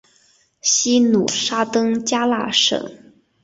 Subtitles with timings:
[0.63, 2.91] 西努沙登加拉省。